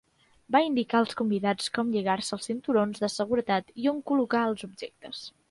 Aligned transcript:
Va 0.53 0.61
indicar 0.67 1.01
als 1.03 1.11
convidats 1.19 1.67
com 1.75 1.91
lligar-se 1.97 2.33
els 2.39 2.49
cinturons 2.51 3.05
de 3.05 3.11
seguretat 3.17 3.71
i 3.85 3.87
on 3.95 4.03
col·locar 4.11 4.43
els 4.49 4.67
objectes. 4.71 5.23